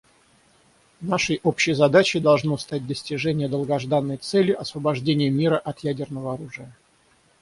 [1.01, 6.75] Нашей общей задачей должно стать достижение долгожданной цели освобождения мира от ядерного оружия.